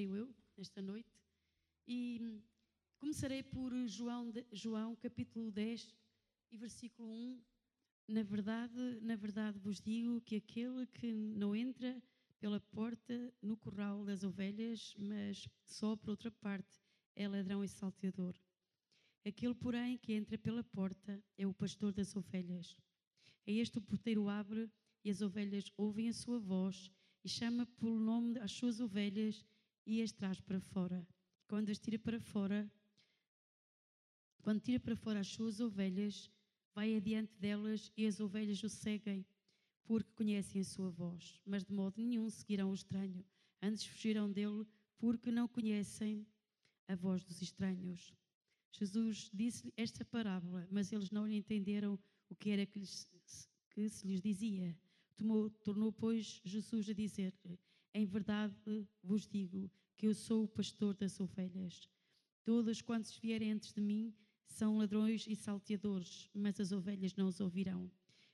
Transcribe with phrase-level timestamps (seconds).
[0.00, 1.12] creio eu, esta noite.
[1.86, 2.40] E
[2.98, 5.94] começarei por João, João capítulo 10
[6.50, 7.42] e versículo 1.
[8.08, 12.02] Na verdade, na verdade vos digo que aquele que não entra
[12.38, 16.80] pela porta no corral das ovelhas, mas só por outra parte,
[17.14, 18.34] é ladrão e salteador.
[19.26, 22.74] Aquele, porém, que entra pela porta é o pastor das ovelhas.
[23.46, 24.70] É este o porteiro abre
[25.04, 26.90] e as ovelhas ouvem a sua voz
[27.22, 29.44] e chama pelo nome as suas ovelhas
[29.90, 31.04] e as traz para fora.
[31.48, 32.70] Quando as tira para fora,
[34.40, 36.30] quando tira para fora as suas ovelhas,
[36.72, 39.26] vai adiante delas e as ovelhas o seguem,
[39.82, 41.40] porque conhecem a sua voz.
[41.44, 43.24] Mas de modo nenhum seguirão o estranho,
[43.60, 44.64] antes fugirão dele,
[44.96, 46.24] porque não conhecem
[46.86, 48.14] a voz dos estranhos.
[48.70, 53.10] Jesus disse esta parábola, mas eles não lhe entenderam o que era que, lhes,
[53.70, 54.78] que se lhes dizia.
[55.16, 57.34] Tomou, tornou, pois, Jesus a dizer:
[57.92, 58.54] Em verdade
[59.02, 59.68] vos digo
[60.00, 61.86] que eu sou o pastor das ovelhas.
[62.42, 64.14] Todos quantos vierem antes de mim
[64.46, 67.92] são ladrões e salteadores, mas as ovelhas não os ouvirão.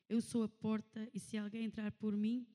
[0.08, 2.46] Eu sou a porta, e se alguém entrar por mim,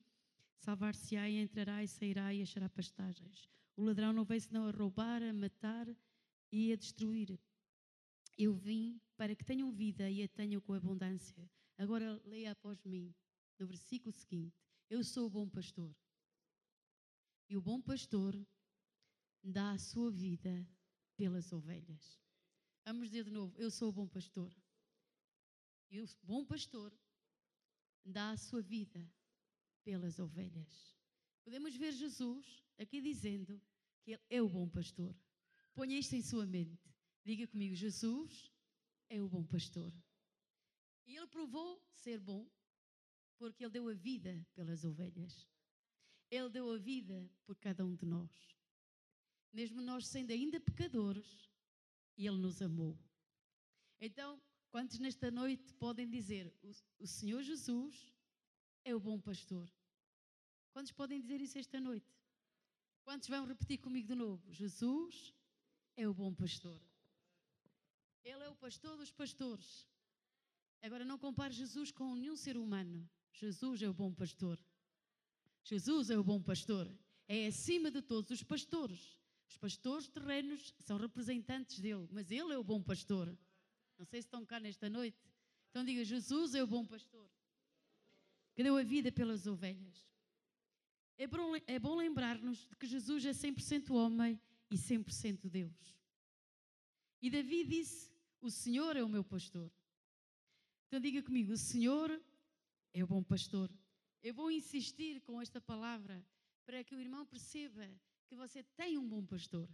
[0.56, 3.50] salvar-se-á e entrará e sairá e achará pastagens.
[3.76, 5.94] O ladrão não veio senão a roubar, a matar
[6.50, 7.38] e a destruir.
[8.38, 11.46] Eu vim para que tenham vida e a tenham com abundância.
[11.76, 13.14] Agora leia após mim
[13.58, 14.56] no versículo seguinte:
[14.88, 15.94] Eu sou o bom pastor.
[17.50, 18.34] E o bom pastor
[19.42, 20.66] dá a sua vida
[21.16, 22.20] pelas ovelhas.
[22.84, 24.52] Vamos dizer de novo: Eu sou o bom pastor.
[25.90, 26.92] E o bom pastor
[28.04, 29.10] dá a sua vida
[29.84, 30.96] pelas ovelhas.
[31.44, 33.60] Podemos ver Jesus aqui dizendo
[34.02, 35.14] que Ele é o bom pastor.
[35.74, 36.90] Ponha isto em sua mente.
[37.24, 38.52] Diga comigo: Jesus
[39.08, 39.92] é o bom pastor.
[41.06, 42.48] E Ele provou ser bom
[43.38, 45.48] porque Ele deu a vida pelas ovelhas.
[46.30, 48.30] Ele deu a vida por cada um de nós.
[49.52, 51.50] Mesmo nós sendo ainda pecadores,
[52.16, 52.98] Ele nos amou.
[54.00, 54.40] Então,
[54.70, 58.12] quantos nesta noite podem dizer: O, o Senhor Jesus
[58.84, 59.70] é o bom pastor?
[60.72, 62.10] Quantos podem dizer isso esta noite?
[63.04, 64.52] Quantos vão repetir comigo de novo?
[64.52, 65.34] Jesus
[65.96, 66.80] é o bom pastor.
[68.24, 69.86] Ele é o pastor dos pastores.
[70.80, 73.08] Agora, não compare Jesus com nenhum ser humano.
[73.32, 74.58] Jesus é o bom pastor.
[75.64, 76.90] Jesus é o bom pastor.
[77.28, 79.21] É acima de todos os pastores.
[79.52, 83.28] Os pastores terrenos são representantes dele, mas ele é o bom pastor.
[83.98, 85.18] Não sei se estão cá nesta noite.
[85.68, 87.30] Então diga: Jesus é o bom pastor
[88.54, 90.08] que deu a vida pelas ovelhas.
[91.18, 94.40] É bom, é bom lembrar-nos de que Jesus é 100% homem
[94.70, 95.98] e 100% Deus.
[97.20, 99.70] E Davi disse: O Senhor é o meu pastor.
[100.86, 102.10] Então diga comigo: O Senhor
[102.94, 103.70] é o bom pastor.
[104.22, 106.24] Eu vou insistir com esta palavra
[106.64, 107.86] para que o irmão perceba
[108.32, 109.68] que você tem um bom pastor.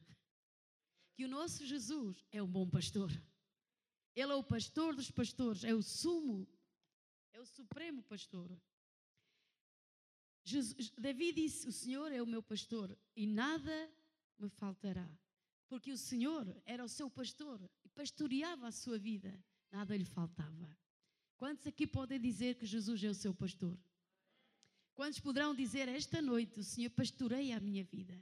[1.15, 3.09] Que o nosso Jesus é um bom pastor.
[4.17, 6.45] Ele é o pastor dos pastores, é o sumo,
[7.33, 8.51] é o supremo pastor.
[10.43, 13.77] Jesus, Davi disse: O Senhor é o meu pastor e nada
[14.37, 15.09] me faltará.
[15.69, 19.33] Porque o Senhor era o seu pastor e pastoreava a sua vida,
[19.71, 20.69] nada lhe faltava.
[21.37, 23.79] Quantos aqui podem dizer que Jesus é o seu pastor?
[24.95, 28.21] Quantos poderão dizer esta noite: O Senhor pastoreia a minha vida?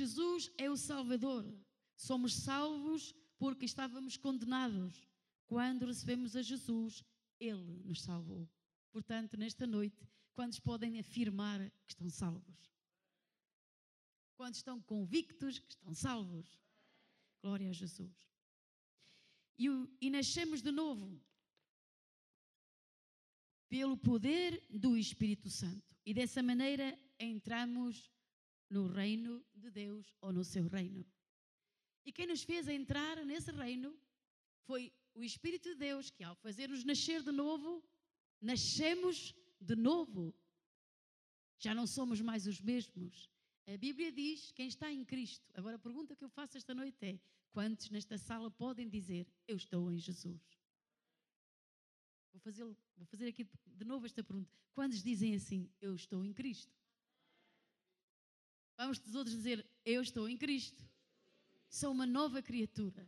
[0.00, 1.44] Jesus é o Salvador.
[1.94, 5.06] Somos salvos porque estávamos condenados.
[5.46, 7.04] Quando recebemos a Jesus,
[7.38, 8.48] Ele nos salvou.
[8.90, 12.72] Portanto, nesta noite, quantos podem afirmar que estão salvos?
[14.38, 16.58] Quantos estão convictos que estão salvos?
[17.42, 18.16] Glória a Jesus.
[19.58, 19.66] E,
[20.00, 21.20] e nascemos de novo
[23.68, 25.94] pelo poder do Espírito Santo.
[26.06, 28.10] E dessa maneira entramos
[28.70, 31.04] no reino de Deus ou no seu reino.
[32.04, 33.98] E quem nos fez entrar nesse reino
[34.62, 37.84] foi o Espírito de Deus, que ao fazer-nos nascer de novo,
[38.40, 40.34] nascemos de novo.
[41.58, 43.28] Já não somos mais os mesmos.
[43.66, 45.50] A Bíblia diz quem está em Cristo.
[45.54, 47.20] Agora a pergunta que eu faço esta noite é:
[47.52, 50.40] quantos nesta sala podem dizer eu estou em Jesus?
[52.32, 54.50] Vou fazer, vou fazer aqui de novo esta pergunta.
[54.72, 56.79] Quantos dizem assim, eu estou em Cristo?
[58.80, 60.82] Vamos dos outros dizer, eu estou em Cristo.
[61.68, 63.06] Sou uma nova criatura.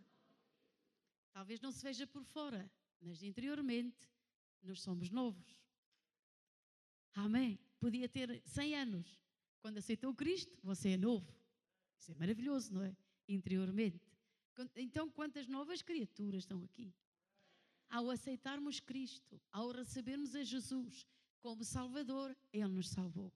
[1.32, 2.70] Talvez não se veja por fora,
[3.00, 4.06] mas interiormente
[4.62, 5.58] nós somos novos.
[7.14, 7.58] Amém.
[7.80, 9.20] Podia ter 100 anos.
[9.60, 11.34] Quando aceitou Cristo, você é novo.
[11.98, 12.94] Isso é maravilhoso, não é?
[13.26, 14.12] Interiormente.
[14.76, 16.92] Então, quantas novas criaturas estão aqui?
[17.92, 21.06] ao aceitarmos Cristo, ao recebermos a Jesus
[21.42, 23.30] como Salvador, Ele nos salvou.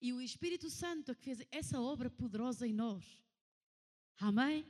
[0.00, 3.04] E o Espírito Santo que fez essa obra poderosa em nós.
[4.18, 4.66] Amém?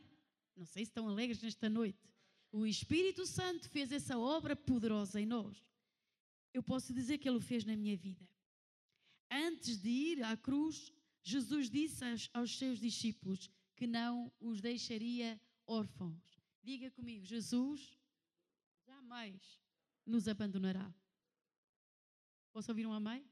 [0.57, 2.11] Não sei se estão alegres nesta noite.
[2.53, 5.65] O Espírito Santo fez essa obra poderosa em nós.
[6.53, 8.29] Eu posso dizer que Ele o fez na minha vida.
[9.31, 10.93] Antes de ir à cruz,
[11.23, 16.21] Jesus disse aos seus discípulos que não os deixaria órfãos.
[16.63, 17.97] Diga comigo, Jesus
[18.85, 19.61] jamais
[20.05, 20.93] nos abandonará.
[22.53, 23.25] Posso ouvir um amém?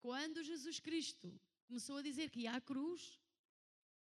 [0.00, 3.20] Quando Jesus Cristo começou a dizer que ia à cruz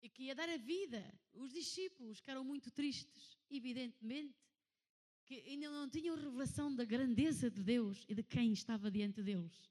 [0.01, 1.03] e que ia dar a vida,
[1.33, 4.35] os discípulos eram muito tristes, evidentemente,
[5.25, 9.69] que ainda não tinham revelação da grandeza de Deus e de quem estava diante deles.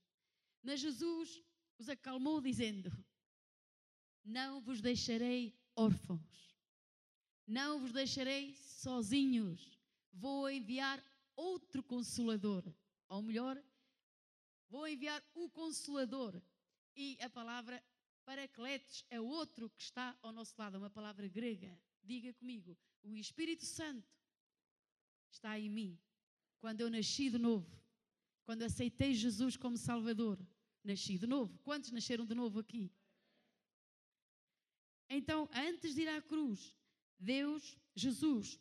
[0.63, 1.43] Mas Jesus
[1.79, 2.93] os acalmou, dizendo:
[4.23, 6.55] Não vos deixarei órfãos,
[7.47, 9.81] não vos deixarei sozinhos,
[10.13, 11.03] vou enviar
[11.35, 12.65] outro consolador,
[13.09, 13.61] ou melhor,
[14.69, 16.41] vou enviar o consolador.
[16.97, 17.83] E a palavra
[18.25, 21.81] Paracletos é outro que está ao nosso lado, é uma palavra grega.
[22.03, 24.07] Diga comigo, o Espírito Santo
[25.31, 25.99] está em mim.
[26.61, 27.71] Quando eu nasci de novo,
[28.45, 30.39] quando aceitei Jesus como Salvador,
[30.85, 31.59] nasci de novo.
[31.61, 32.93] Quantos nasceram de novo aqui?
[35.09, 36.77] Então, antes de ir à cruz,
[37.19, 38.61] Deus, Jesus,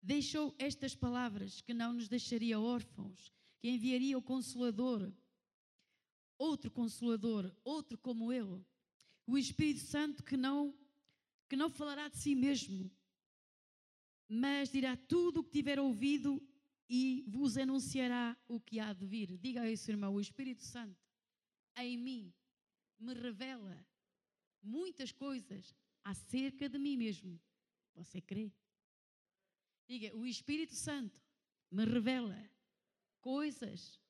[0.00, 5.12] deixou estas palavras que não nos deixaria órfãos, que enviaria o Consolador,
[6.38, 8.64] outro Consolador, outro como Ele,
[9.26, 10.74] o Espírito Santo que não
[11.48, 12.88] que não falará de si mesmo,
[14.28, 16.40] mas dirá tudo o que tiver ouvido
[16.88, 19.36] e vos anunciará o que há de vir.
[19.36, 20.96] Diga a esse irmão: o Espírito Santo
[21.76, 22.32] em mim
[22.98, 23.84] me revela
[24.62, 25.74] muitas coisas
[26.04, 27.40] acerca de mim mesmo.
[27.94, 28.52] Você crê?
[29.88, 31.20] Diga: o Espírito Santo
[31.70, 32.48] me revela
[33.20, 34.00] coisas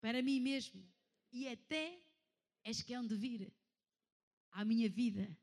[0.00, 0.86] para mim mesmo
[1.32, 2.00] e até
[2.64, 3.52] as que hão de vir
[4.52, 5.36] à minha vida.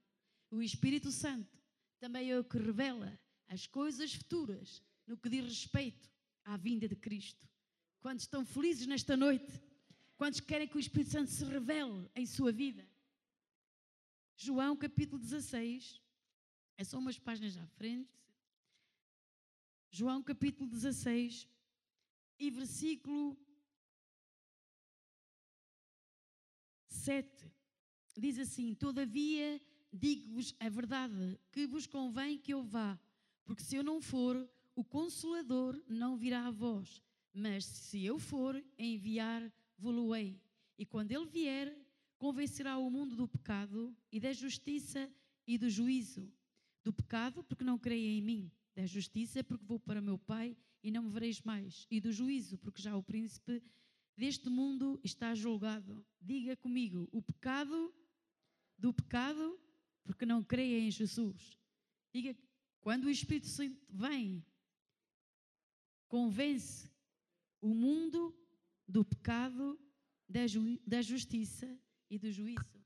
[0.50, 1.58] O Espírito Santo
[2.00, 6.10] também é o que revela as coisas futuras no que diz respeito
[6.44, 7.48] à vinda de Cristo.
[8.00, 9.62] Quantos estão felizes nesta noite?
[10.18, 12.88] Quantos querem que o Espírito Santo se revele em sua vida?
[14.38, 16.02] João capítulo 16,
[16.78, 18.12] é só umas páginas à frente.
[19.90, 21.48] João capítulo 16
[22.40, 23.38] e versículo
[26.88, 27.52] 7
[28.18, 29.62] diz assim: Todavia
[29.92, 33.00] digo-vos a verdade, que vos convém que eu vá,
[33.44, 37.02] porque se eu não for, o Consolador não virá a vós,
[37.34, 40.42] mas se eu for, enviar-vos-ei.
[40.78, 41.78] E quando ele vier,
[42.18, 45.10] convencerá o mundo do pecado e da justiça
[45.48, 46.30] e do juízo.
[46.84, 48.52] Do pecado, porque não creem em mim.
[48.76, 50.56] Da justiça, porque vou para meu Pai
[50.86, 51.88] e não me vereis mais.
[51.90, 53.60] E do juízo, porque já o príncipe
[54.16, 56.06] deste mundo está julgado.
[56.22, 57.92] Diga comigo: o pecado,
[58.78, 59.60] do pecado,
[60.04, 61.58] porque não creem em Jesus.
[62.14, 62.38] Diga,
[62.82, 64.46] quando o Espírito Santo vem,
[66.08, 66.88] convence
[67.60, 68.38] o mundo
[68.88, 69.80] do pecado,
[70.30, 71.68] da, ju da justiça
[72.12, 72.86] e do juízo.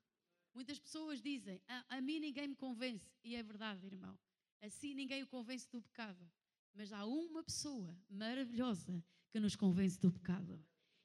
[0.53, 3.12] Muitas pessoas dizem: a, a mim ninguém me convence.
[3.25, 4.18] E é verdade, irmão.
[4.62, 6.25] Assim ninguém o convence do pecado.
[6.73, 10.63] Mas há uma pessoa maravilhosa que nos convence do pecado.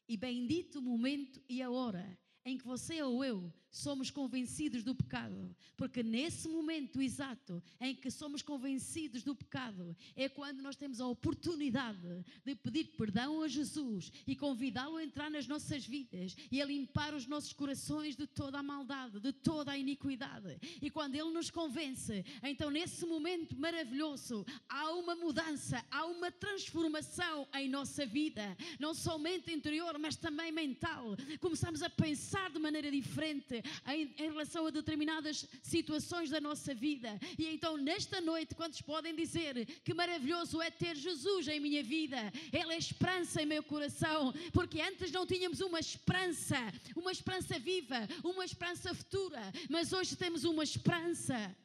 [0.09, 4.95] E bendito o momento e a hora em que você ou eu somos convencidos do
[4.95, 11.00] pecado, porque nesse momento exato em que somos convencidos do pecado é quando nós temos
[11.00, 16.62] a oportunidade de pedir perdão a Jesus e convidá-lo a entrar nas nossas vidas e
[16.62, 20.57] a limpar os nossos corações de toda a maldade, de toda a iniquidade.
[20.81, 27.49] E quando ele nos convence, então nesse momento maravilhoso há uma mudança, há uma transformação
[27.54, 31.16] em nossa vida, não somente interior, mas também mental.
[31.40, 37.18] Começamos a pensar de maneira diferente, em, em relação a determinadas situações da nossa vida.
[37.38, 42.33] E então, nesta noite, quantos podem dizer que maravilhoso é ter Jesus em minha vida?
[42.52, 46.56] Ele é esperança em meu coração, porque antes não tínhamos uma esperança,
[46.97, 51.56] uma esperança viva, uma esperança futura, mas hoje temos uma esperança.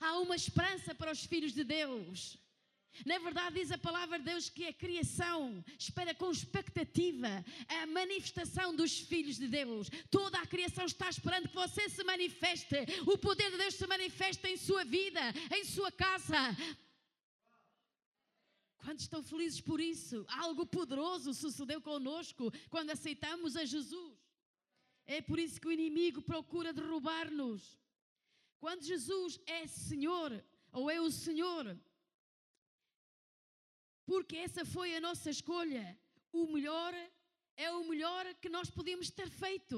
[0.00, 2.38] Há uma esperança para os filhos de Deus.
[3.06, 8.74] Na verdade, diz a palavra de Deus que a criação espera com expectativa a manifestação
[8.74, 9.88] dos filhos de Deus.
[10.10, 14.46] Toda a criação está esperando que você se manifeste, o poder de Deus se manifeste
[14.46, 15.20] em sua vida,
[15.56, 16.36] em sua casa.
[18.84, 20.24] Quantos estão felizes por isso?
[20.28, 24.18] Algo poderoso sucedeu conosco quando aceitamos a Jesus.
[25.06, 27.78] É por isso que o inimigo procura derrubar-nos.
[28.58, 31.78] Quando Jesus é Senhor, ou é o Senhor,
[34.10, 35.84] porque essa foi a nossa escolha.
[36.32, 36.92] O melhor
[37.56, 39.76] é o melhor que nós podíamos ter feito.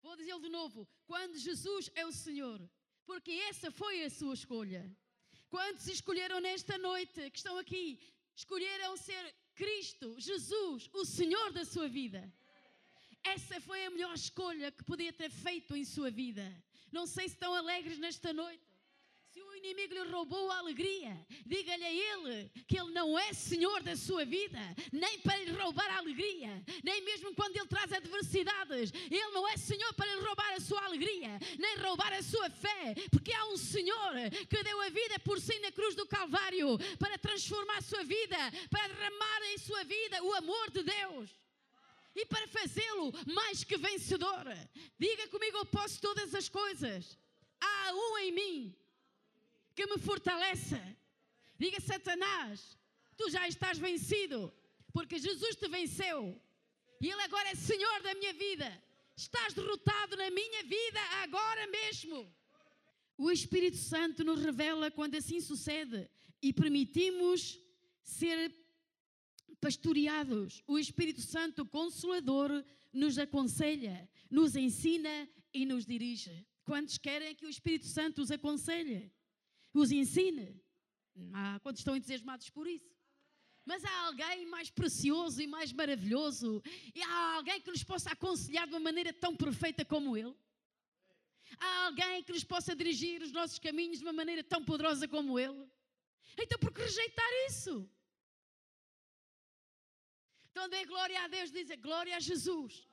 [0.00, 2.60] Vou dizer de novo: quando Jesus é o Senhor,
[3.04, 4.82] porque essa foi a sua escolha.
[5.54, 7.84] Quantos escolheram nesta noite, que estão aqui,
[8.42, 9.24] escolheram ser
[9.60, 12.20] Cristo, Jesus, o Senhor da sua vida?
[13.24, 16.46] Essa foi a melhor escolha que podia ter feito em sua vida.
[16.92, 18.65] Não sei se estão alegres nesta noite.
[19.36, 21.14] Se o inimigo lhe roubou a alegria,
[21.44, 24.58] diga-lhe a ele que ele não é senhor da sua vida,
[24.90, 29.58] nem para lhe roubar a alegria, nem mesmo quando ele traz adversidades, ele não é
[29.58, 33.58] senhor para lhe roubar a sua alegria, nem roubar a sua fé, porque há um
[33.58, 34.14] senhor
[34.48, 38.38] que deu a vida por si na cruz do Calvário para transformar a sua vida,
[38.70, 41.28] para derramar em sua vida o amor de Deus
[42.14, 44.46] e para fazê-lo mais que vencedor.
[44.98, 47.18] Diga comigo: eu posso todas as coisas.
[47.60, 48.85] Há um em mim
[49.76, 50.80] que me fortaleça.
[51.58, 52.76] Diga, Satanás,
[53.16, 54.52] tu já estás vencido,
[54.92, 56.40] porque Jesus te venceu
[57.00, 58.68] e Ele agora é Senhor da minha vida.
[59.16, 62.34] Estás derrotado na minha vida agora mesmo.
[63.18, 66.08] O Espírito Santo nos revela quando assim sucede
[66.42, 67.58] e permitimos
[68.02, 68.54] ser
[69.60, 70.62] pastoreados.
[70.66, 76.46] O Espírito Santo Consolador nos aconselha, nos ensina e nos dirige.
[76.64, 79.10] Quantos querem que o Espírito Santo os aconselhe?
[79.78, 80.60] Os ensine.
[81.32, 82.94] Ah, quantos estão entusiasmados por isso?
[83.64, 86.62] Mas há alguém mais precioso e mais maravilhoso,
[86.94, 90.34] e há alguém que nos possa aconselhar de uma maneira tão perfeita como Ele.
[91.58, 95.38] Há alguém que nos possa dirigir os nossos caminhos de uma maneira tão poderosa como
[95.38, 95.68] Ele.
[96.38, 97.88] Então, por que rejeitar isso?
[100.50, 102.86] Então, dê glória a Deus, diz glória a Jesus.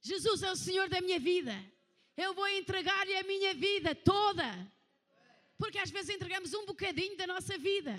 [0.00, 1.54] Jesus é o Senhor da minha vida.
[2.16, 4.46] Eu vou entregar-lhe a minha vida toda.
[5.62, 7.94] Porque às vezes entregamos um bocadinho da nossa vida.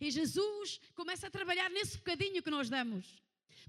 [0.00, 3.06] E Jesus começa a trabalhar nesse bocadinho que nós damos.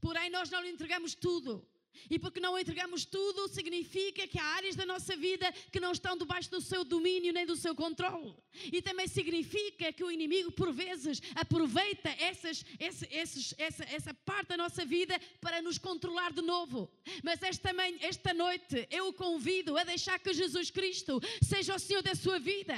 [0.06, 1.64] Porém, nós não lhe entregamos tudo.
[2.10, 6.18] E porque não entregamos tudo, significa que há áreas da nossa vida que não estão
[6.18, 8.34] debaixo do seu domínio nem do seu controle.
[8.72, 14.48] E também significa que o inimigo, por vezes, aproveita essas, essa, esses, essa, essa parte
[14.48, 16.92] da nossa vida para nos controlar de novo.
[17.24, 22.02] Mas esta, esta noite eu o convido a deixar que Jesus Cristo seja o Senhor
[22.02, 22.76] da sua vida.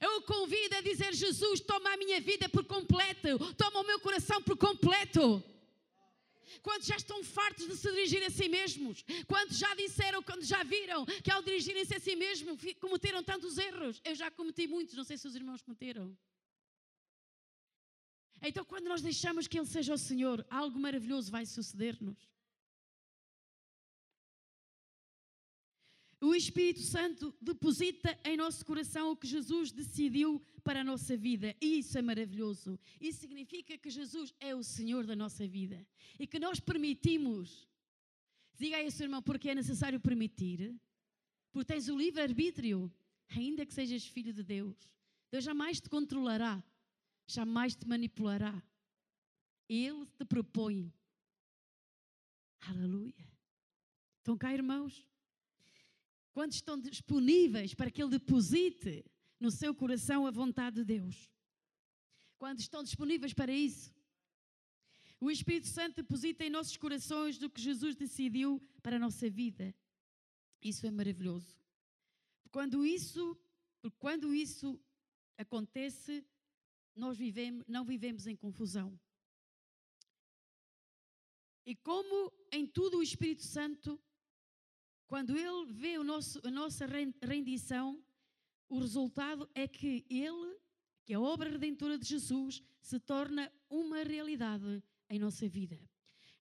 [0.00, 4.00] Eu o convido a dizer: Jesus, toma a minha vida por completo, toma o meu
[4.00, 5.42] coração por completo.
[6.62, 9.04] Quantos já estão fartos de se dirigir a si mesmos?
[9.26, 14.00] Quantos já disseram, quando já viram que ao dirigirem-se a si mesmos cometeram tantos erros?
[14.04, 16.16] Eu já cometi muitos, não sei se os irmãos cometeram.
[18.42, 22.33] Então, quando nós deixamos que Ele seja o Senhor, algo maravilhoso vai suceder-nos.
[26.24, 31.54] O Espírito Santo deposita em nosso coração o que Jesus decidiu para a nossa vida.
[31.60, 32.80] E isso é maravilhoso.
[32.98, 35.86] Isso significa que Jesus é o Senhor da nossa vida.
[36.18, 37.68] E que nós permitimos.
[38.56, 40.74] Diga aí, seu irmão, porque é necessário permitir.
[41.52, 42.90] Porque tens o livre-arbítrio.
[43.28, 44.74] Ainda que sejas filho de Deus.
[45.30, 46.64] Deus jamais te controlará.
[47.26, 48.62] Jamais te manipulará.
[49.68, 50.90] Ele te propõe.
[52.62, 53.28] Aleluia.
[54.20, 55.06] Estão cá, irmãos?
[56.34, 59.04] Quantos estão disponíveis para que Ele deposite
[59.38, 61.30] no seu coração a vontade de Deus?
[62.36, 63.94] Quantos estão disponíveis para isso?
[65.20, 69.72] O Espírito Santo deposita em nossos corações do que Jesus decidiu para a nossa vida.
[70.60, 71.56] Isso é maravilhoso.
[72.50, 73.38] Quando isso,
[74.00, 74.78] quando isso
[75.38, 76.26] acontece,
[76.96, 78.98] nós vivemos, não vivemos em confusão.
[81.64, 84.00] E como em tudo o Espírito Santo
[85.06, 86.86] quando ele vê o nosso, a nossa
[87.22, 88.02] rendição,
[88.68, 90.56] o resultado é que ele,
[91.04, 95.78] que é a obra redentora de Jesus, se torna uma realidade em nossa vida.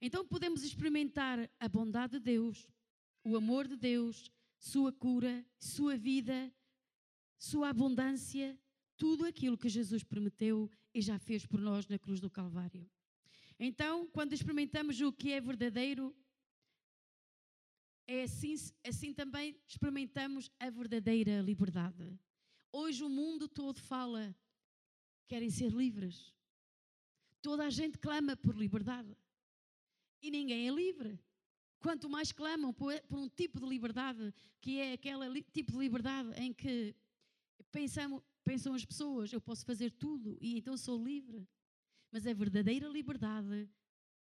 [0.01, 2.67] Então podemos experimentar a bondade de Deus,
[3.23, 6.51] o amor de Deus, sua cura, sua vida,
[7.37, 8.57] sua abundância,
[8.97, 12.89] tudo aquilo que Jesus prometeu e já fez por nós na cruz do Calvário.
[13.59, 16.15] Então, quando experimentamos o que é verdadeiro,
[18.07, 18.55] é assim,
[18.85, 22.19] assim também experimentamos a verdadeira liberdade.
[22.71, 24.35] Hoje o mundo todo fala,
[25.27, 26.33] querem ser livres.
[27.41, 29.15] Toda a gente clama por liberdade.
[30.21, 31.19] E ninguém é livre.
[31.79, 36.53] Quanto mais clamam por, um tipo de liberdade, que é aquele tipo de liberdade em
[36.53, 36.95] que
[37.71, 41.45] pensam, pensam as pessoas, eu posso fazer tudo e então sou livre.
[42.11, 43.69] Mas a verdadeira liberdade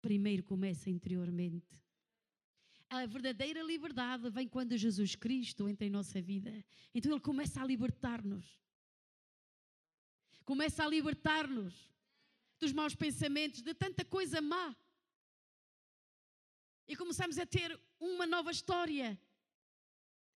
[0.02, 1.81] primeiro começa interiormente.
[2.91, 6.51] A verdadeira liberdade vem quando Jesus Cristo entra em nossa vida.
[6.93, 8.45] Então Ele começa a libertar-nos.
[10.43, 11.74] Começa a libertar-nos
[12.60, 14.75] dos maus pensamentos, de tanta coisa má
[16.91, 19.17] e começamos a ter uma nova história.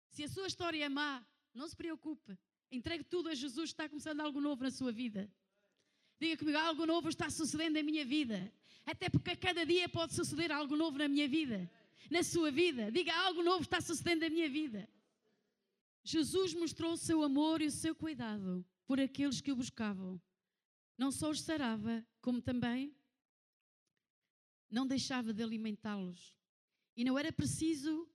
[0.07, 1.21] Se a sua história é má,
[1.53, 2.37] não se preocupe.
[2.71, 5.29] Entregue tudo a Jesus, está começando algo novo na sua vida.
[6.17, 8.49] Diga comigo, algo novo está sucedendo na minha vida.
[8.85, 11.69] Até porque a cada dia pode suceder algo novo na minha vida,
[12.09, 12.91] na sua vida.
[12.91, 14.87] Diga, algo novo está sucedendo na minha vida.
[16.03, 20.21] Jesus mostrou o seu amor e o seu cuidado por aqueles que o buscavam.
[20.97, 22.95] Não só os sarava, como também
[24.69, 26.35] não deixava de alimentá-los.
[26.95, 28.07] E não era preciso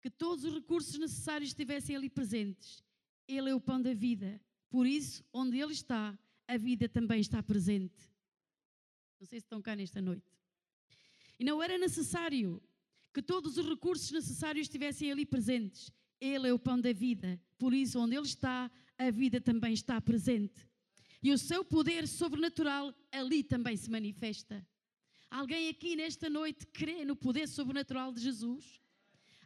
[0.00, 2.82] que todos os recursos necessários estivessem ali presentes.
[3.26, 4.40] Ele é o pão da vida.
[4.68, 8.10] Por isso, onde Ele está, a vida também está presente.
[9.18, 10.26] Não sei se estão cá nesta noite.
[11.38, 12.62] E não era necessário
[13.12, 15.90] que todos os recursos necessários estivessem ali presentes.
[16.20, 17.40] Ele é o pão da vida.
[17.58, 20.66] Por isso, onde Ele está, a vida também está presente.
[21.22, 24.66] E o seu poder sobrenatural ali também se manifesta.
[25.30, 28.80] Alguém aqui nesta noite crê no poder sobrenatural de Jesus?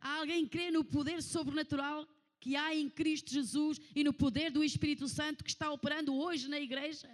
[0.00, 2.06] Há alguém que crê no poder sobrenatural
[2.40, 6.48] que há em Cristo Jesus e no poder do Espírito Santo que está operando hoje
[6.48, 7.08] na igreja?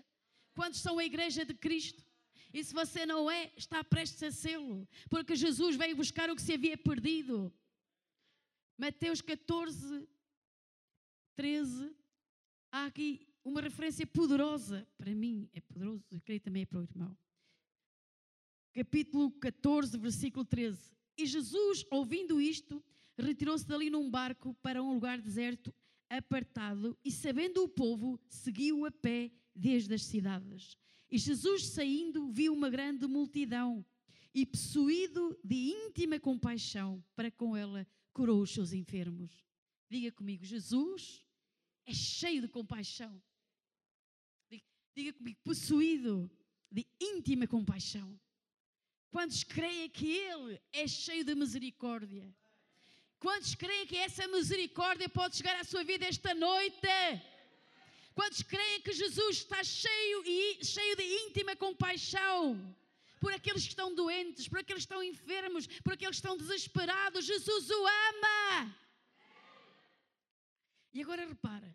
[0.54, 2.04] Quantos são a igreja de Cristo?
[2.52, 6.42] E se você não é, está prestes a sê-lo, porque Jesus veio buscar o que
[6.42, 7.52] se havia perdido.
[8.76, 10.08] Mateus 14,
[11.34, 11.94] 13.
[12.70, 14.86] Há aqui uma referência poderosa.
[14.98, 17.16] Para mim é poderoso, eu creio também é para o irmão
[18.72, 20.78] capítulo 14, versículo 13.
[21.16, 22.82] E Jesus, ouvindo isto,
[23.18, 25.74] retirou-se dali num barco para um lugar deserto,
[26.08, 30.76] apartado, e sabendo o povo, seguiu a pé desde as cidades.
[31.12, 33.84] E Jesus, saindo, viu uma grande multidão
[34.34, 39.44] e, possuído de íntima compaixão para com ela, curou os seus enfermos.
[39.90, 41.22] Diga comigo, Jesus
[41.84, 43.22] é cheio de compaixão.
[44.50, 44.64] Diga,
[44.96, 46.30] diga comigo, possuído
[46.70, 48.18] de íntima compaixão.
[49.10, 52.34] Quantos creem que Ele é cheio de misericórdia?
[53.18, 56.88] Quantos creem que essa misericórdia pode chegar à sua vida esta noite?
[58.14, 62.76] Quantos creem que Jesus está cheio e cheio de íntima compaixão
[63.20, 67.24] por aqueles que estão doentes, por aqueles que estão enfermos, por aqueles que estão desesperados?
[67.24, 68.76] Jesus o ama.
[70.92, 71.74] E agora repara,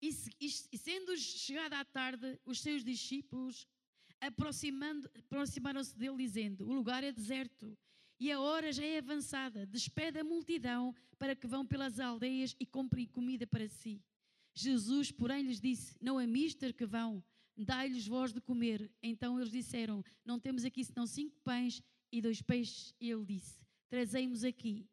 [0.00, 0.10] e,
[0.78, 3.68] sendo chegada à tarde, os seus discípulos
[4.20, 7.76] aproximaram-se dele, dizendo: O lugar é deserto
[8.18, 9.66] e a hora já é avançada.
[9.66, 14.02] Despede a multidão para que vão pelas aldeias e comprem comida para si.
[14.54, 17.22] Jesus, porém, lhes disse: Não é mister que vão,
[17.56, 18.90] dai-lhes voz de comer.
[19.02, 22.94] Então eles disseram: Não temos aqui senão cinco pães e dois peixes.
[23.00, 24.86] E ele disse: Trazei-mos aqui.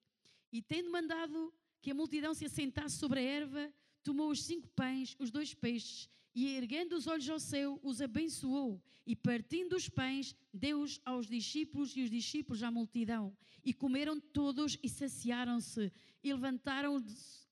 [0.52, 5.16] E tendo mandado que a multidão se assentasse sobre a erva, tomou os cinco pães,
[5.20, 10.36] os dois peixes e erguendo os olhos ao céu, os abençoou, e partindo os pães,
[10.54, 13.36] deu-os aos discípulos e os discípulos à multidão.
[13.64, 15.92] E comeram todos e saciaram-se,
[16.24, 17.04] e levantaram,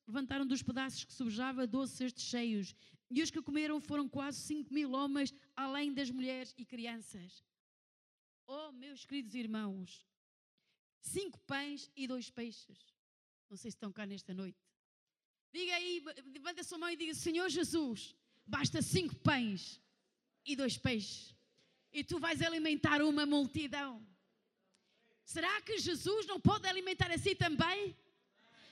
[0.07, 2.75] levantaram dos pedaços que sobrejava doze cestos cheios.
[3.09, 7.43] E os que comeram foram quase cinco mil homens, além das mulheres e crianças.
[8.45, 10.05] Oh, meus queridos irmãos,
[11.01, 12.93] cinco pães e dois peixes.
[13.49, 14.59] Não sei se estão cá nesta noite.
[15.53, 16.03] Diga aí,
[16.33, 19.81] levanta a sua mão e diga: Senhor Jesus, basta cinco pães
[20.45, 21.35] e dois peixes,
[21.91, 24.05] e tu vais alimentar uma multidão.
[25.23, 27.95] Será que Jesus não pode alimentar assim também?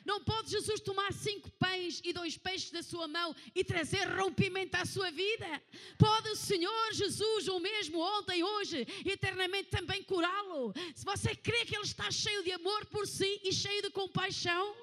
[0.05, 4.77] Não pode Jesus tomar cinco pães e dois peixes da sua mão e trazer rompimento
[4.77, 5.63] à sua vida?
[5.97, 10.73] Pode o Senhor Jesus, o mesmo ontem, hoje, eternamente também curá-lo?
[10.93, 14.75] Se você crê que Ele está cheio de amor por si e cheio de compaixão?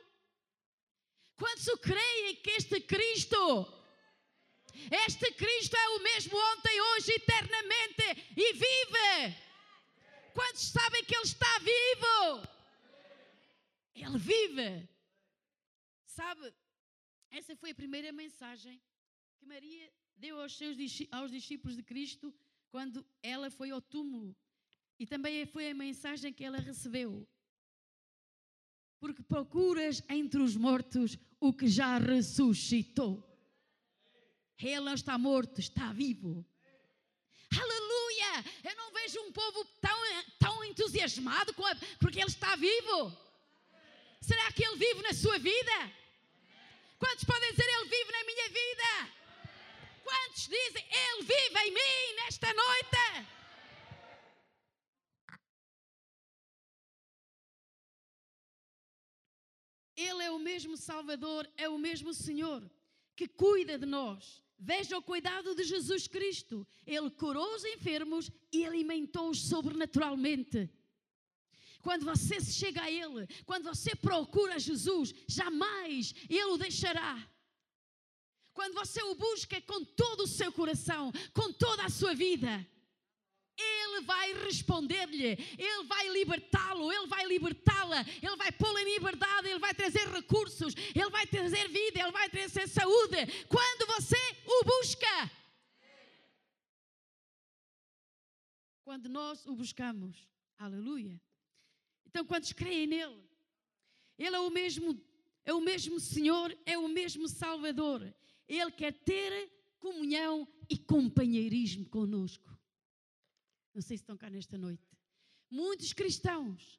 [1.36, 3.80] Quantos creem que este Cristo
[4.90, 9.36] este Cristo é o mesmo ontem, hoje, eternamente e vive.
[10.34, 12.48] Quantos sabem que Ele está vivo?
[13.94, 14.91] Ele vive.
[16.14, 16.52] Sabe,
[17.30, 18.78] essa foi a primeira mensagem
[19.38, 20.76] que Maria deu aos seus
[21.10, 22.34] aos discípulos de Cristo
[22.70, 24.36] quando ela foi ao túmulo.
[24.98, 27.26] E também foi a mensagem que ela recebeu.
[29.00, 33.12] Porque procuras entre os mortos o que já ressuscitou.
[34.58, 36.44] Ele não está morto, está vivo.
[37.58, 38.32] Aleluia!
[38.62, 39.98] Eu não vejo um povo tão,
[40.38, 43.16] tão entusiasmado a, porque ele está vivo.
[44.20, 46.01] Será que ele vive na sua vida?
[47.02, 49.12] Quantos podem dizer ele vive na minha vida?
[50.04, 53.26] Quantos dizem ele vive em mim nesta noite?
[59.96, 62.62] Ele é o mesmo Salvador, é o mesmo Senhor
[63.16, 64.40] que cuida de nós.
[64.56, 66.64] Veja o cuidado de Jesus Cristo.
[66.86, 70.70] Ele curou os enfermos e alimentou-os sobrenaturalmente.
[71.82, 77.28] Quando você chega a Ele, quando você procura Jesus, jamais Ele o deixará.
[78.54, 82.66] Quando você o busca com todo o seu coração, com toda a sua vida,
[83.58, 89.58] ele vai responder-lhe, Ele vai libertá-lo, Ele vai libertá-la, Ele vai pô-la em liberdade, Ele
[89.58, 93.16] vai trazer recursos, Ele vai trazer vida, Ele vai trazer saúde.
[93.48, 94.16] Quando você
[94.46, 95.30] o busca.
[98.82, 100.28] Quando nós o buscamos.
[100.58, 101.20] Aleluia.
[102.12, 103.26] Então, quantos creem nele?
[104.18, 105.02] Ele é o mesmo,
[105.46, 108.14] é o mesmo Senhor, é o mesmo Salvador.
[108.46, 112.50] Ele quer ter comunhão e companheirismo conosco.
[113.74, 114.86] Não sei se estão cá nesta noite.
[115.50, 116.78] Muitos cristãos,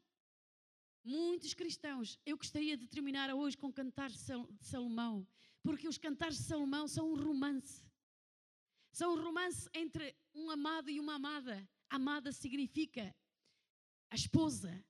[1.04, 5.28] muitos cristãos, eu gostaria de terminar hoje com cantares de Salomão,
[5.64, 7.84] porque os cantares de Salomão são um romance.
[8.92, 11.68] São um romance entre um amado e uma amada.
[11.90, 13.16] Amada significa
[14.12, 14.86] a esposa,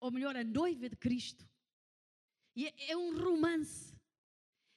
[0.00, 1.48] ou melhor, a noiva de Cristo.
[2.56, 3.94] E é, é um romance.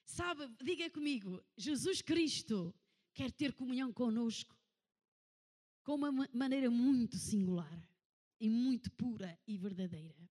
[0.06, 2.74] Sabe, diga comigo, Jesus Cristo
[3.14, 4.56] quer ter comunhão conosco
[5.84, 7.90] com uma maneira muito singular
[8.40, 10.30] e muito pura e verdadeira.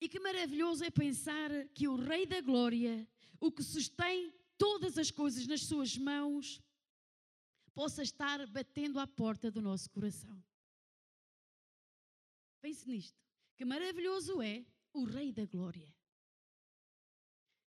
[0.00, 3.08] E que maravilhoso é pensar que o Rei da Glória,
[3.40, 6.60] o que sustém todas as coisas nas suas mãos,
[7.72, 10.42] possa estar batendo à porta do nosso coração.
[12.62, 13.20] Pense nisto.
[13.56, 15.92] Que maravilhoso é o Rei da Glória.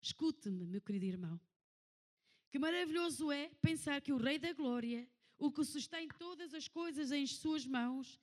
[0.01, 1.39] Escute-me, meu querido irmão.
[2.51, 7.11] Que maravilhoso é pensar que o Rei da Glória, o que sustém todas as coisas
[7.13, 8.21] em suas mãos,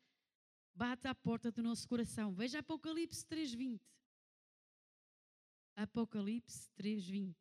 [0.75, 2.35] bate à porta do nosso coração.
[2.35, 3.81] Veja Apocalipse 3:20.
[5.75, 7.35] Apocalipse 3:20.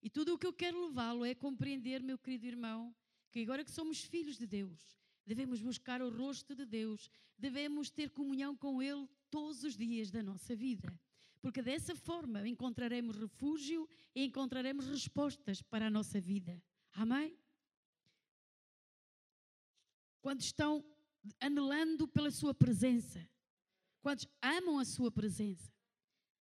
[0.00, 2.94] E tudo o que eu quero levá-lo é compreender, meu querido irmão,
[3.32, 8.10] que agora que somos filhos de Deus, devemos buscar o rosto de Deus, devemos ter
[8.10, 10.98] comunhão com Ele todos os dias da nossa vida.
[11.42, 16.62] Porque dessa forma encontraremos refúgio e encontraremos respostas para a nossa vida.
[16.92, 17.36] Amém?
[20.26, 20.84] quando estão
[21.38, 23.24] anelando pela sua presença,
[24.00, 25.72] quando amam a sua presença.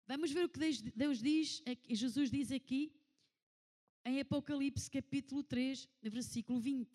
[0.09, 0.59] Vamos ver o que
[0.93, 2.93] Deus diz, Jesus diz aqui
[4.05, 6.91] em Apocalipse capítulo 3, versículo 20.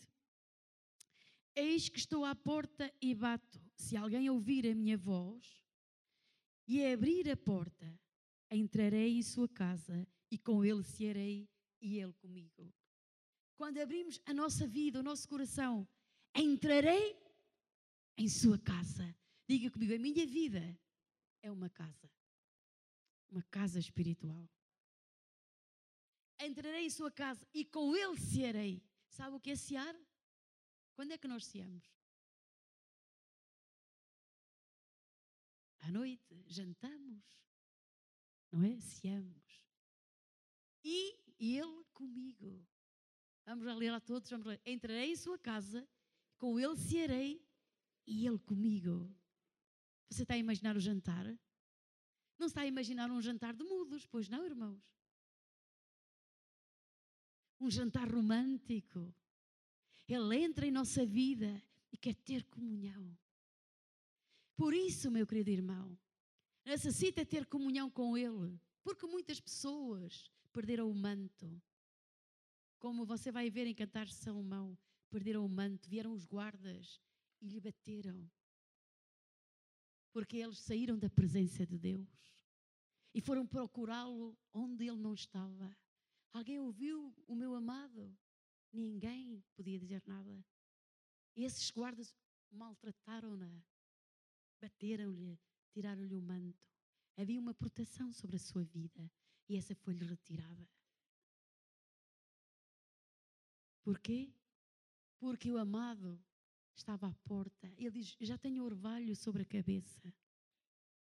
[1.56, 3.62] Eis que estou à porta e bato.
[3.78, 5.64] Se alguém ouvir a minha voz
[6.68, 8.00] e abrir a porta,
[8.52, 11.50] entrarei em sua casa e com ele cearei
[11.82, 12.74] e ele comigo.
[13.56, 15.88] Quando abrimos a nossa vida, o nosso coração
[16.36, 17.18] entrarei
[18.18, 19.16] em sua casa.
[19.48, 20.78] Diga comigo, a minha vida
[21.42, 22.12] é uma casa.
[23.30, 24.50] Uma casa espiritual.
[26.40, 28.84] Entrarei em sua casa e com ele cearei.
[29.08, 29.96] Sabe o que é cear?
[30.96, 31.86] Quando é que nós ceamos?
[35.80, 37.24] À noite, jantamos.
[38.52, 38.80] Não é?
[38.80, 39.68] Ceamos.
[40.84, 42.66] E ele comigo.
[43.46, 44.62] Vamos ler a todos, vamos ler.
[44.66, 45.88] Entrarei em sua casa
[46.38, 47.46] com ele cearei
[48.08, 49.14] e ele comigo.
[50.10, 51.26] Você está a imaginar o jantar?
[52.38, 54.84] Não está a imaginar um jantar de mudos, pois não, irmãos?
[57.60, 59.14] Um jantar romântico.
[60.08, 63.18] Ele entra em nossa vida e quer ter comunhão.
[64.56, 65.98] Por isso, meu querido irmão,
[66.64, 71.62] necessita ter comunhão com Ele, porque muitas pessoas perderam o manto.
[72.80, 74.78] Como você vai ver em Cantar Salomão,
[75.10, 77.02] perderam o manto, vieram os guardas
[77.42, 78.30] e lhe bateram.
[80.14, 82.08] Porque eles saíram da presença de Deus
[83.14, 85.76] e foram procurá-lo onde ele não estava.
[86.32, 88.16] Alguém ouviu o meu amado?
[88.76, 90.46] Ninguém podia dizer nada.
[91.36, 92.14] Esses guardas
[92.52, 93.64] maltrataram-na,
[94.62, 95.40] bateram-lhe,
[95.72, 96.64] tiraram-lhe o manto.
[97.18, 99.12] Havia uma proteção sobre a sua vida
[99.48, 100.70] e essa foi-lhe retirada.
[103.84, 104.34] Porquê?
[105.26, 106.24] porque o amado
[106.76, 107.74] estava à porta.
[107.78, 110.14] Ele diz: Já tenho orvalho sobre a cabeça.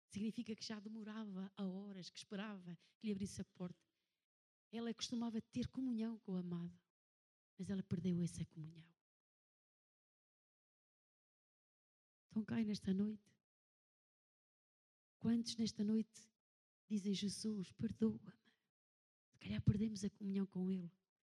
[0.08, 3.80] Significa que já demorava a horas, que esperava que lhe abrisse a porta.
[4.72, 6.76] Ela costumava ter comunhão com o amado,
[7.60, 8.88] mas ela perdeu essa comunhão.
[12.30, 13.38] Então cai nesta noite.
[15.20, 16.32] Quantos nesta noite
[16.88, 18.32] dizem Jesus, perdoa-me?
[19.28, 20.90] Se calhar perdemos a comunhão com Ele,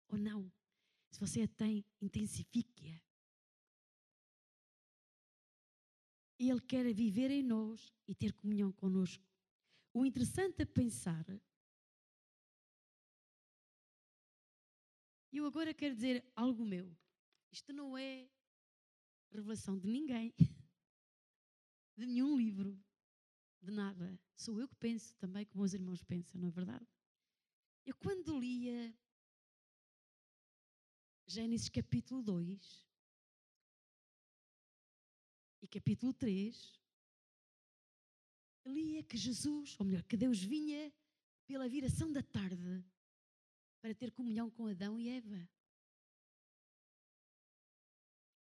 [0.10, 0.52] ou não.
[1.10, 3.02] Se você a tem, intensifique-a.
[6.38, 9.26] Ele quer viver em nós e ter comunhão conosco.
[9.94, 11.26] O interessante é pensar.
[15.38, 16.95] Eu agora quero dizer algo meu.
[17.52, 18.30] Isto não é
[19.32, 20.34] revelação de ninguém.
[21.97, 22.80] de nenhum livro,
[23.62, 24.19] de nada.
[24.36, 26.88] Sou eu que penso também como os irmãos pensam, não é verdade?
[27.86, 28.95] Eu quando lia
[31.26, 32.88] Gênesis capítulo 2
[35.62, 36.80] e capítulo 3,
[38.65, 40.93] lia que Jesus, ou melhor, que Deus vinha
[41.45, 42.84] pela viração da tarde
[43.82, 45.50] para ter comunhão com Adão e Eva.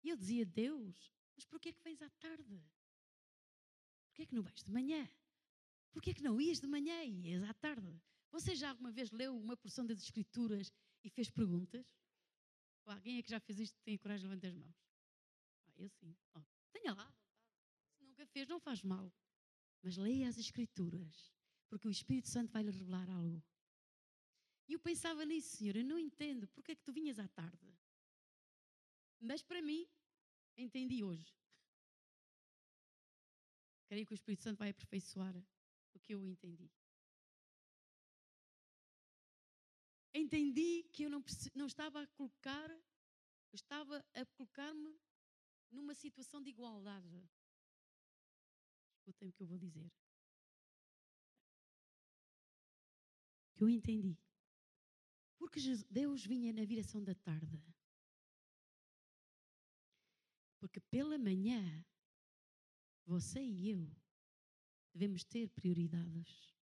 [0.03, 2.63] E eu dizia, Deus, mas porquê é que vens à tarde?
[4.07, 5.09] Porquê é que não vais de manhã?
[5.93, 8.01] Porquê é que não ias de manhã e ias à tarde?
[8.31, 10.73] Você já alguma vez leu uma porção das Escrituras
[11.03, 11.87] e fez perguntas?
[12.85, 14.77] Ou alguém é que já fez isto tem coragem de levantar as mãos?
[15.67, 16.17] Ah, eu sim.
[16.35, 17.13] Oh, tenha lá
[17.97, 19.13] Se nunca fez, não faz mal.
[19.83, 21.33] Mas leia as Escrituras,
[21.69, 23.43] porque o Espírito Santo vai lhe revelar algo.
[24.69, 27.73] E eu pensava nisso, Senhor, eu não entendo porque é que tu vinhas à tarde.
[29.21, 29.89] Mas para mim,
[30.57, 31.33] entendi hoje.
[33.89, 35.37] Creio que o Espírito Santo vai aperfeiçoar
[35.95, 36.71] o que eu entendi.
[40.13, 41.23] Entendi que eu não,
[41.55, 42.71] não estava a colocar,
[43.53, 44.99] estava a colocar-me
[45.71, 47.23] numa situação de igualdade.
[48.97, 49.93] Escutem o que eu vou dizer.
[53.55, 54.26] Que eu entendi.
[55.39, 57.63] Porque Deus vinha na viração da tarde
[60.67, 61.85] porque pela manhã,
[63.05, 63.89] você e eu
[64.93, 66.53] devemos ter prioridades.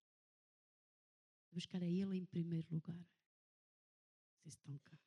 [1.50, 3.08] Buscar a Ele em primeiro lugar.
[4.36, 4.98] Vocês estão cá.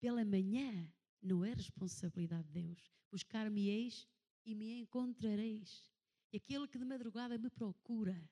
[0.00, 2.90] Pela manhã, não é responsabilidade de Deus.
[3.12, 4.08] Buscar-me-eis
[4.44, 5.88] e me encontrareis.
[6.32, 8.28] E aquele que de madrugada me procura,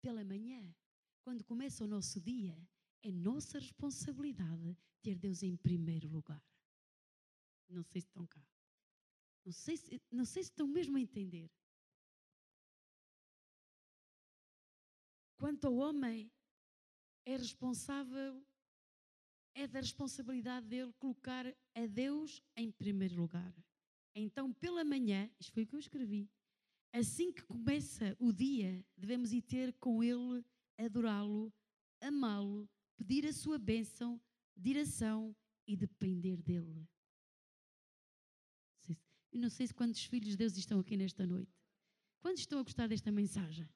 [0.00, 0.72] pela manhã,
[1.22, 2.56] quando começa o nosso dia,
[3.04, 6.42] é nossa responsabilidade ter Deus em primeiro lugar.
[7.68, 8.42] Não sei se estão cá.
[9.44, 11.50] Não sei se, não sei se estão mesmo a entender.
[15.36, 16.32] Quanto ao homem,
[17.26, 18.42] é responsável,
[19.54, 23.54] é da responsabilidade dele colocar a Deus em primeiro lugar.
[24.14, 26.30] Então, pela manhã, isto foi o que eu escrevi,
[26.92, 30.42] assim que começa o dia, devemos ir ter com ele,
[30.78, 31.52] adorá-lo,
[32.00, 34.20] amá-lo, pedir a sua bênção,
[34.56, 35.34] direção
[35.66, 36.86] e depender dele.
[39.34, 41.52] E não sei se quantos filhos de Deus estão aqui nesta noite.
[42.20, 43.68] Quantos estão a gostar desta mensagem?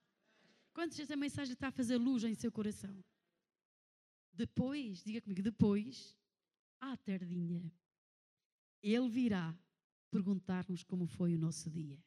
[0.73, 3.05] Quantos esta mensagem está a fazer luz em seu coração?
[4.33, 6.17] Depois, diga comigo, depois,
[6.81, 7.73] à tardinha,
[8.81, 9.59] Ele virá
[10.13, 12.01] perguntar-nos como foi o nosso dia.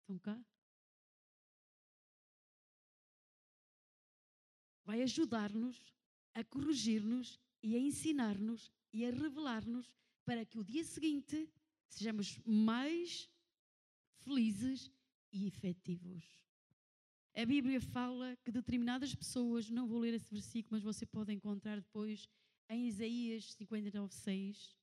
[0.00, 0.44] Estão cá?
[4.90, 5.80] Vai ajudar-nos
[6.34, 9.88] a corrigir-nos e a ensinar-nos e a revelar-nos
[10.24, 11.48] para que o dia seguinte
[11.86, 13.30] sejamos mais
[14.18, 14.90] felizes
[15.32, 16.24] e efetivos.
[17.36, 21.76] A Bíblia fala que determinadas pessoas, não vou ler esse versículo, mas você pode encontrar
[21.76, 22.28] depois
[22.68, 24.76] em Isaías 59, 6,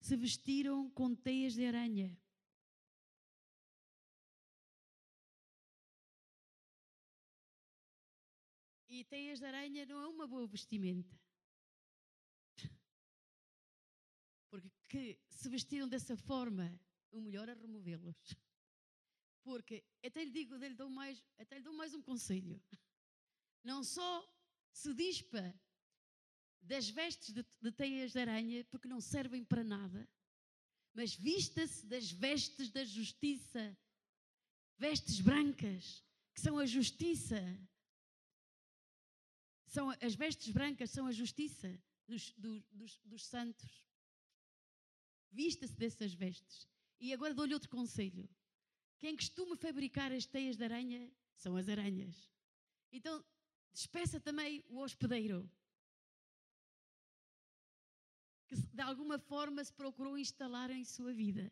[0.00, 2.14] se vestiram com teias de aranha.
[9.02, 11.20] E teias de aranha não é uma boa vestimenta.
[14.48, 18.16] Porque que se vestiram dessa forma, o melhor é removê-los.
[19.42, 22.62] Porque até lhe digo, até lhe dou mais, até lhe dou mais um conselho.
[23.64, 24.24] Não só
[24.72, 25.52] se dispa
[26.60, 30.08] das vestes de, de teias de aranha, porque não servem para nada,
[30.94, 33.76] mas vista-se das vestes da justiça,
[34.78, 37.40] vestes brancas, que são a justiça.
[39.72, 42.30] São, as vestes brancas são a justiça dos,
[42.70, 43.82] dos, dos santos.
[45.30, 46.68] Vista-se dessas vestes.
[47.00, 48.28] E agora dou-lhe outro conselho.
[48.98, 52.30] Quem costuma fabricar as teias de aranha são as aranhas.
[52.92, 53.24] Então,
[53.72, 55.50] despeça também o hospedeiro.
[58.46, 61.50] Que de alguma forma se procurou instalar em sua vida.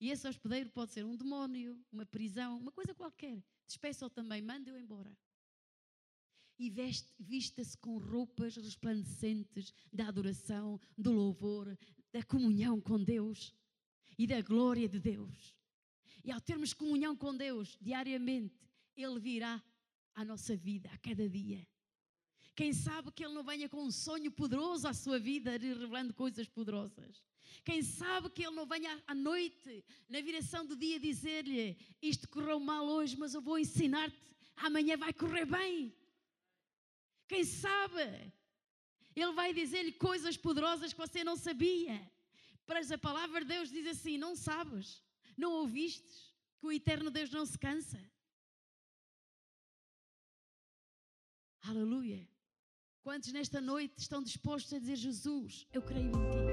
[0.00, 3.44] E esse hospedeiro pode ser um demónio, uma prisão, uma coisa qualquer.
[3.66, 5.14] Despeça-o também, manda-o embora.
[6.62, 6.68] E
[7.18, 11.74] vista-se com roupas resplandecentes da adoração, do louvor,
[12.12, 13.54] da comunhão com Deus
[14.18, 15.56] e da glória de Deus.
[16.22, 18.60] E ao termos comunhão com Deus diariamente,
[18.94, 19.62] Ele virá
[20.14, 21.66] à nossa vida a cada dia.
[22.54, 26.46] Quem sabe que Ele não venha com um sonho poderoso à sua vida, revelando coisas
[26.46, 27.24] poderosas.
[27.64, 32.60] Quem sabe que Ele não venha à noite, na viração do dia, dizer-lhe: Isto correu
[32.60, 34.20] mal hoje, mas eu vou ensinar-te,
[34.56, 35.98] amanhã vai correr bem.
[37.30, 38.04] Quem sabe
[39.14, 41.96] ele vai dizer-lhe coisas poderosas que você não sabia.
[42.66, 44.86] Mas a palavra de Deus diz assim: não sabes,
[45.36, 46.16] não ouvistes
[46.58, 48.00] que o eterno Deus não se cansa.
[51.70, 52.20] Aleluia.
[53.02, 56.49] Quantos nesta noite estão dispostos a dizer: Jesus, eu creio em ti.